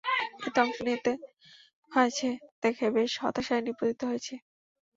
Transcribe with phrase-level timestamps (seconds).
[0.45, 1.11] এতে অংশ নিতে
[1.91, 2.27] হয়েছে
[2.63, 4.33] দেখে বেশ হতাশায় নিপতিত হয়েছি।